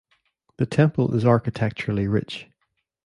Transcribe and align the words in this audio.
The 0.57 0.65
temple 0.65 1.13
is 1.15 1.25
architecturally 1.27 2.07
rich. 2.07 2.47